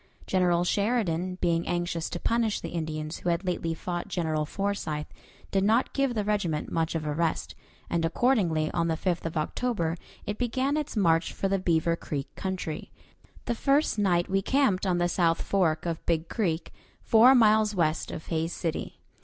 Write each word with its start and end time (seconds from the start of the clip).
General 0.25 0.63
Sheridan, 0.63 1.35
being 1.41 1.67
anxious 1.67 2.09
to 2.09 2.19
punish 2.19 2.59
the 2.59 2.69
Indians 2.71 3.19
who 3.19 3.29
had 3.29 3.43
lately 3.45 3.75
fought 3.75 4.07
General 4.07 4.47
Forsyth, 4.47 5.05
did 5.51 5.63
not 5.63 5.93
give 5.93 6.15
the 6.15 6.23
regiment 6.23 6.71
much 6.71 6.95
of 6.95 7.05
a 7.05 7.13
rest, 7.13 7.53
and 7.87 8.03
accordingly 8.03 8.71
on 8.71 8.87
the 8.87 8.95
5th 8.97 9.25
of 9.27 9.37
October 9.37 9.95
it 10.25 10.39
began 10.39 10.75
its 10.75 10.97
march 10.97 11.33
for 11.33 11.47
the 11.47 11.59
Beaver 11.59 11.95
Creek 11.95 12.33
country. 12.35 12.91
The 13.45 13.53
first 13.53 13.99
night 13.99 14.27
we 14.27 14.41
camped 14.41 14.87
on 14.87 14.97
the 14.97 15.07
south 15.07 15.43
fork 15.43 15.85
of 15.85 16.03
Big 16.07 16.27
Creek, 16.29 16.73
four 17.03 17.35
miles 17.35 17.75
west 17.75 18.09
of 18.09 18.25
Hays 18.25 18.53
City. 18.53 19.01